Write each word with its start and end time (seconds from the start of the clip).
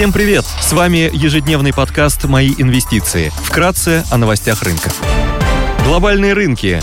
Всем 0.00 0.14
привет! 0.14 0.46
С 0.62 0.72
вами 0.72 1.10
ежедневный 1.12 1.74
подкаст 1.74 2.24
«Мои 2.24 2.54
инвестиции». 2.56 3.30
Вкратце 3.44 4.02
о 4.10 4.16
новостях 4.16 4.62
рынка. 4.62 4.90
Глобальные 5.84 6.32
рынки. 6.32 6.80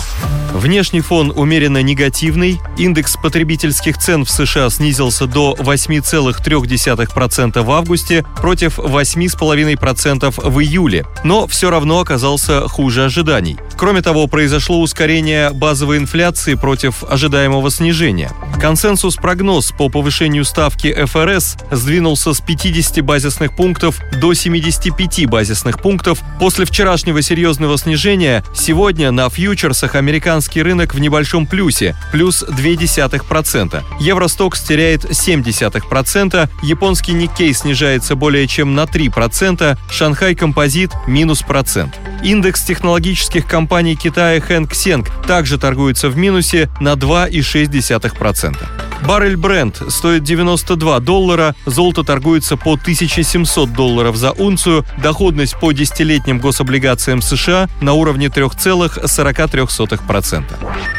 Внешний 0.53 1.01
фон 1.01 1.33
умеренно 1.35 1.81
негативный. 1.81 2.61
Индекс 2.77 3.17
потребительских 3.17 3.97
цен 3.97 4.23
в 4.23 4.29
США 4.29 4.69
снизился 4.69 5.25
до 5.25 5.55
8,3% 5.57 7.63
в 7.63 7.71
августе 7.71 8.23
против 8.35 8.77
8,5% 8.77 10.49
в 10.49 10.59
июле, 10.59 11.07
но 11.23 11.47
все 11.47 11.71
равно 11.71 12.01
оказался 12.01 12.67
хуже 12.67 13.05
ожиданий. 13.05 13.57
Кроме 13.77 14.03
того, 14.03 14.27
произошло 14.27 14.79
ускорение 14.79 15.49
базовой 15.51 15.97
инфляции 15.97 16.53
против 16.53 17.03
ожидаемого 17.03 17.71
снижения. 17.71 18.31
Консенсус-прогноз 18.59 19.71
по 19.71 19.89
повышению 19.89 20.43
ставки 20.43 20.93
ФРС 21.05 21.57
сдвинулся 21.71 22.33
с 22.33 22.41
50 22.41 23.03
базисных 23.03 23.55
пунктов 23.55 23.99
до 24.19 24.33
75 24.33 25.27
базисных 25.27 25.81
пунктов. 25.81 26.19
После 26.39 26.65
вчерашнего 26.65 27.21
серьезного 27.21 27.77
снижения 27.77 28.43
сегодня 28.55 29.11
на 29.11 29.29
фьючерсах 29.29 29.95
американский 29.95 30.63
рынок 30.63 30.95
в 30.95 30.99
небольшом 30.99 31.45
плюсе– 31.45 31.95
плюс 32.11 32.43
0,2%. 32.43 33.83
Евростокс 33.99 34.61
теряет 34.61 35.05
0,7%, 35.05 36.49
японский 36.63 37.13
Никкей 37.13 37.53
снижается 37.53 38.15
более 38.15 38.47
чем 38.47 38.75
на 38.75 38.85
3%, 38.85 39.77
Шанхай 39.91 40.35
Композит– 40.35 40.91
минус 41.07 41.41
процент. 41.41 41.99
Индекс 42.23 42.63
технологических 42.63 43.47
компаний 43.47 43.95
Китая 43.95 44.41
Хэнк 44.41 44.73
Сенг 44.73 45.09
также 45.27 45.57
торгуется 45.57 46.09
в 46.09 46.17
минусе 46.17 46.69
на 46.79 46.93
2,6%. 46.93 48.57
Баррель 49.05 49.37
Бренд 49.37 49.81
стоит 49.89 50.23
92 50.23 50.99
доллара, 50.99 51.55
золото 51.65 52.03
торгуется 52.03 52.57
по 52.57 52.73
1700 52.73 53.73
долларов 53.73 54.15
за 54.15 54.31
унцию, 54.31 54.85
доходность 54.97 55.59
по 55.59 55.71
десятилетним 55.71 56.39
гособлигациям 56.39 57.21
США 57.21 57.69
на 57.79 57.93
уровне 57.93 58.27
3,43%. 58.27 60.43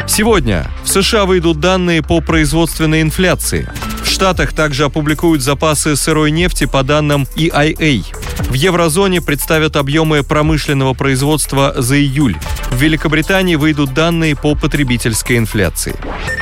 Сегодня 0.07 0.71
в 0.85 0.89
США 0.89 1.25
выйдут 1.25 1.61
данные 1.61 2.03
по 2.03 2.21
производственной 2.21 3.03
инфляции. 3.03 3.69
В 4.03 4.09
Штатах 4.09 4.53
также 4.53 4.85
опубликуют 4.85 5.43
запасы 5.43 5.97
сырой 5.97 6.31
нефти 6.31 6.67
по 6.67 6.83
данным 6.83 7.27
EIA. 7.37 8.05
В 8.41 8.55
еврозоне 8.55 9.21
представят 9.21 9.77
объемы 9.77 10.23
промышленного 10.23 10.95
производства 10.95 11.75
за 11.77 11.99
июль. 11.99 12.37
В 12.71 12.81
Великобритании 12.81 13.57
выйдут 13.57 13.95
данные 13.95 14.37
по 14.37 14.55
потребительской 14.55 15.37
инфляции. 15.37 15.95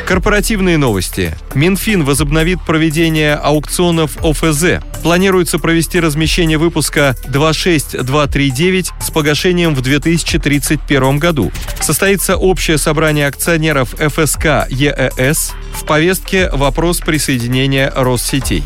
Корпоративные 0.07 0.77
новости. 0.77 1.37
Минфин 1.55 2.05
возобновит 2.05 2.59
проведение 2.65 3.35
аукционов 3.35 4.17
ОФЗ. 4.25 4.83
Планируется 5.03 5.59
провести 5.59 5.99
размещение 5.99 6.59
выпуска 6.59 7.17
26239 7.29 8.93
с 9.01 9.11
погашением 9.11 9.75
в 9.75 9.81
2031 9.81 11.19
году. 11.19 11.51
Состоится 11.81 12.37
общее 12.37 12.79
собрание 12.79 13.27
акционеров 13.27 13.95
ФСК 13.99 14.69
ЕЭС. 14.69 15.55
В 15.75 15.85
повестке 15.85 16.51
вопрос 16.51 16.99
присоединения 16.99 17.93
Россетей. 17.95 18.63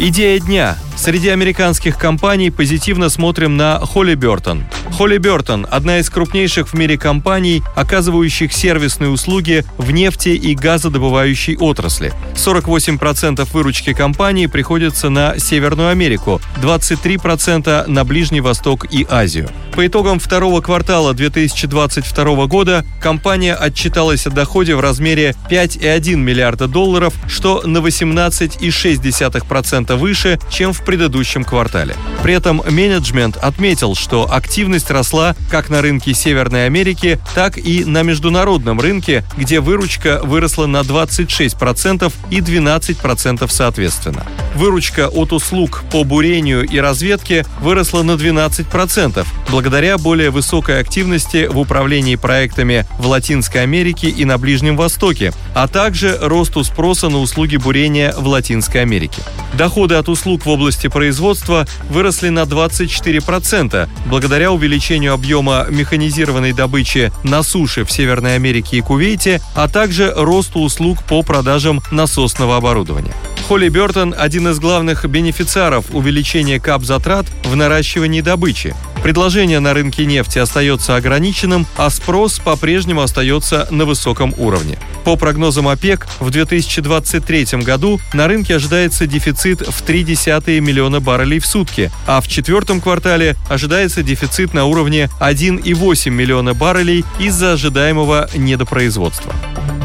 Идея 0.00 0.38
дня. 0.38 0.76
Среди 0.96 1.28
американских 1.28 1.98
компаний 1.98 2.50
позитивно 2.52 3.08
смотрим 3.08 3.56
на 3.56 3.80
Холли 3.80 4.14
Бертон. 4.14 4.64
Холли 4.98 5.18
Бертон– 5.18 5.64
одна 5.70 6.00
из 6.00 6.10
крупнейших 6.10 6.70
в 6.70 6.74
мире 6.74 6.98
компаний, 6.98 7.62
оказывающих 7.76 8.52
сервисные 8.52 9.10
услуги 9.10 9.64
в 9.76 9.92
нефти 9.92 10.30
и 10.30 10.56
газодобывающей 10.56 11.56
отрасли. 11.56 12.12
48% 12.34 13.48
выручки 13.52 13.92
компании 13.92 14.46
приходится 14.46 15.08
на 15.08 15.38
Северную 15.38 15.90
Америку, 15.90 16.40
23% 16.60 17.86
на 17.86 18.04
Ближний 18.04 18.40
Восток 18.40 18.92
и 18.92 19.06
Азию. 19.08 19.48
По 19.76 19.86
итогам 19.86 20.18
второго 20.18 20.60
квартала 20.60 21.14
2022 21.14 22.46
года 22.46 22.84
компания 23.00 23.54
отчиталась 23.54 24.26
о 24.26 24.30
доходе 24.30 24.74
в 24.74 24.80
размере 24.80 25.36
5,1 25.48 26.16
миллиарда 26.16 26.66
долларов, 26.66 27.14
что 27.28 27.62
на 27.64 27.78
18,6% 27.78 29.94
выше, 29.94 30.40
чем 30.50 30.72
в 30.72 30.84
предыдущем 30.84 31.44
квартале. 31.44 31.94
При 32.24 32.34
этом 32.34 32.64
менеджмент 32.68 33.36
отметил, 33.36 33.94
что 33.94 34.26
активность 34.28 34.87
росла 34.90 35.36
как 35.50 35.68
на 35.68 35.82
рынке 35.82 36.14
Северной 36.14 36.66
Америки, 36.66 37.18
так 37.34 37.58
и 37.58 37.84
на 37.84 38.02
международном 38.02 38.80
рынке, 38.80 39.24
где 39.36 39.60
выручка 39.60 40.20
выросла 40.22 40.66
на 40.66 40.78
26% 40.78 42.12
и 42.30 42.38
12% 42.38 43.46
соответственно. 43.50 44.26
Выручка 44.54 45.08
от 45.08 45.32
услуг 45.32 45.84
по 45.92 46.04
бурению 46.04 46.64
и 46.64 46.78
разведке 46.78 47.44
выросла 47.60 48.02
на 48.02 48.12
12%, 48.12 49.26
благодаря 49.50 49.98
более 49.98 50.30
высокой 50.30 50.80
активности 50.80 51.46
в 51.46 51.58
управлении 51.58 52.16
проектами 52.16 52.86
в 52.98 53.06
Латинской 53.06 53.62
Америке 53.62 54.08
и 54.08 54.24
на 54.24 54.38
Ближнем 54.38 54.76
Востоке, 54.76 55.32
а 55.54 55.68
также 55.68 56.18
росту 56.20 56.64
спроса 56.64 57.08
на 57.08 57.18
услуги 57.18 57.56
бурения 57.56 58.14
в 58.16 58.26
Латинской 58.26 58.82
Америке. 58.82 59.22
Доходы 59.54 59.96
от 59.96 60.08
услуг 60.08 60.46
в 60.46 60.48
области 60.48 60.88
производства 60.88 61.66
выросли 61.88 62.28
на 62.28 62.40
24%, 62.40 63.88
благодаря 64.06 64.50
увеличению 64.52 64.77
объема 65.12 65.66
механизированной 65.68 66.52
добычи 66.52 67.12
на 67.24 67.42
суше 67.42 67.84
в 67.84 67.90
Северной 67.90 68.36
Америке 68.36 68.78
и 68.78 68.80
Кувейте, 68.80 69.40
а 69.54 69.68
также 69.68 70.12
росту 70.14 70.60
услуг 70.60 71.02
по 71.02 71.22
продажам 71.22 71.82
насосного 71.90 72.56
оборудования. 72.56 73.14
Холли 73.48 73.70
Бертон– 73.70 74.14
один 74.18 74.48
из 74.48 74.58
главных 74.58 75.06
бенефициаров 75.06 75.86
увеличения 75.92 76.60
кап-затрат 76.60 77.24
в 77.44 77.56
наращивании 77.56 78.20
добычи. 78.20 78.74
Предложение 79.02 79.60
на 79.60 79.74
рынке 79.74 80.04
нефти 80.04 80.38
остается 80.38 80.96
ограниченным, 80.96 81.66
а 81.76 81.88
спрос 81.90 82.38
по-прежнему 82.38 83.02
остается 83.02 83.66
на 83.70 83.84
высоком 83.84 84.34
уровне. 84.36 84.78
По 85.04 85.16
прогнозам 85.16 85.68
ОПЕК, 85.68 86.06
в 86.20 86.30
2023 86.30 87.62
году 87.62 88.00
на 88.12 88.28
рынке 88.28 88.56
ожидается 88.56 89.06
дефицит 89.06 89.60
в 89.60 89.82
0,3 89.82 90.60
миллиона 90.60 91.00
баррелей 91.00 91.38
в 91.38 91.46
сутки, 91.46 91.90
а 92.06 92.20
в 92.20 92.28
четвертом 92.28 92.80
квартале 92.80 93.36
ожидается 93.48 94.02
дефицит 94.02 94.52
на 94.52 94.66
уровне 94.66 95.08
1,8 95.20 96.10
миллиона 96.10 96.54
баррелей 96.54 97.04
из-за 97.18 97.52
ожидаемого 97.52 98.28
недопроизводства. 98.34 99.32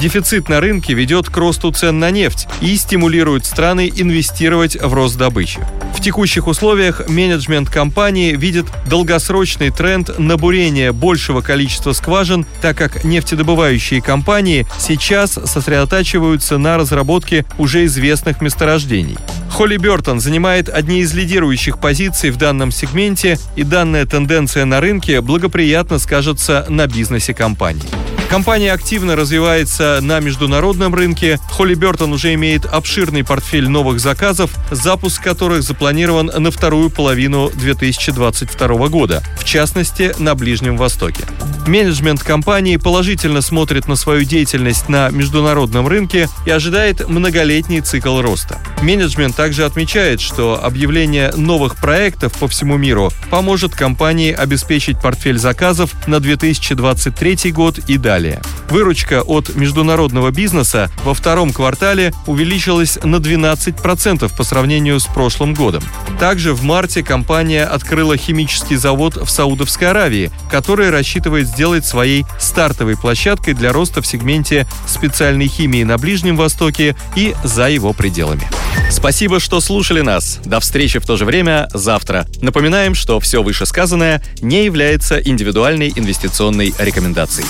Дефицит 0.04 0.50
на 0.50 0.60
рынке 0.60 0.94
ведет 0.94 1.30
к 1.30 1.38
росту 1.38 1.72
цен 1.72 1.98
на 1.98 2.12
нефть 2.12 2.50
и 2.60 2.76
стимулирует 2.76 3.46
страны 3.46 3.90
инвестировать 3.96 4.76
в 4.76 4.94
рост 4.94 5.18
добычи. 5.18 5.62
В 5.96 6.02
текущих 6.02 6.48
условиях 6.48 7.08
менеджмент 7.08 7.70
компании 7.70 8.36
видит 8.36 8.66
долгосрочный 8.86 9.70
тренд 9.70 10.20
на 10.20 10.36
бурение 10.36 10.92
большего 10.92 11.40
количества 11.40 11.94
скважин, 11.94 12.46
так 12.62 12.78
как 12.78 13.06
нефтедобывающие 13.06 14.02
компании 14.02 14.68
сейчас 14.78 15.40
сосредотачиваются 15.46 16.58
на 16.58 16.78
разработке 16.78 17.46
уже 17.58 17.86
известных 17.86 18.42
месторождений. 18.42 19.16
Холли 19.52 19.78
Бертон 19.78 20.20
занимает 20.20 20.68
одни 20.68 21.00
из 21.00 21.14
лидирующих 21.14 21.80
позиций 21.80 22.32
в 22.32 22.36
данном 22.36 22.72
сегменте, 22.72 23.40
и 23.56 23.64
данная 23.64 24.06
тенденция 24.06 24.66
на 24.66 24.82
рынке 24.82 25.22
благоприятно 25.22 25.98
скажется 25.98 26.66
на 26.68 26.88
бизнесе 26.88 27.34
компании. 27.34 28.03
Компания 28.34 28.74
активно 28.74 29.16
развивается 29.16 30.00
на 30.02 30.20
международном 30.20 30.96
рынке. 30.96 31.40
Холли 31.52 31.76
Бертон 31.76 32.14
уже 32.14 32.34
имеет 32.34 32.66
обширный 32.66 33.24
портфель 33.24 33.70
новых 33.70 34.00
заказов, 34.00 34.50
запуск 34.72 35.22
которых 35.22 35.62
запланирован 35.62 36.32
на 36.36 36.50
вторую 36.50 36.90
половину 36.90 37.52
2022 37.54 38.88
года, 38.88 39.22
в 39.38 39.44
частности, 39.44 40.16
на 40.18 40.34
Ближнем 40.34 40.78
Востоке. 40.78 41.26
Менеджмент 41.68 42.22
компании 42.22 42.76
положительно 42.76 43.42
смотрит 43.42 43.88
на 43.88 43.96
свою 43.96 44.26
деятельность 44.26 44.90
на 44.90 45.10
международном 45.10 45.88
рынке 45.88 46.28
и 46.46 46.50
ожидает 46.50 47.08
многолетний 47.08 47.80
цикл 47.80 48.20
роста. 48.20 48.60
Менеджмент 48.82 49.36
также 49.36 49.64
отмечает, 49.64 50.20
что 50.20 50.62
объявление 50.62 51.32
новых 51.38 51.78
проектов 51.78 52.34
по 52.34 52.50
всему 52.50 52.76
миру 52.76 53.12
поможет 53.30 53.74
компании 53.74 54.34
обеспечить 54.34 55.00
портфель 55.00 55.38
заказов 55.38 55.92
на 56.06 56.20
2023 56.20 57.52
год 57.54 57.80
и 57.88 57.98
далее. 57.98 58.42
Выручка 58.70 59.22
от 59.22 59.56
международного 59.56 60.32
бизнеса 60.32 60.92
во 61.06 61.14
втором 61.14 61.54
квартале 61.54 62.14
увеличилась 62.28 63.00
на 63.04 63.18
12% 63.18 64.36
по 64.36 64.44
сравнению 64.44 65.00
с 65.00 65.06
прошлым 65.06 65.54
годом. 65.54 65.84
Также 66.20 66.54
в 66.54 66.64
марте 66.64 67.04
компания 67.04 67.64
открыла 67.64 68.18
химический 68.18 68.76
завод 68.76 69.16
в 69.16 69.30
Саудовской 69.30 69.90
Аравии, 69.90 70.32
который 70.52 70.90
рассчитывает 70.90 71.53
сделать 71.54 71.86
своей 71.86 72.26
стартовой 72.40 72.98
площадкой 72.98 73.54
для 73.54 73.72
роста 73.72 74.02
в 74.02 74.08
сегменте 74.08 74.66
специальной 74.88 75.48
химии 75.48 75.84
на 75.84 75.98
Ближнем 75.98 76.36
Востоке 76.36 76.96
и 77.16 77.36
за 77.44 77.70
его 77.70 77.94
пределами. 77.94 78.50
Спасибо, 78.90 79.40
что 79.40 79.60
слушали 79.60 80.02
нас. 80.02 80.40
До 80.46 80.60
встречи 80.60 81.00
в 81.00 81.06
то 81.06 81.16
же 81.16 81.26
время 81.26 81.68
завтра. 81.74 82.26
Напоминаем, 82.42 82.96
что 82.96 83.20
все 83.20 83.44
вышесказанное 83.44 84.24
не 84.42 84.66
является 84.66 85.20
индивидуальной 85.20 85.94
инвестиционной 85.96 86.74
рекомендацией. 86.80 87.48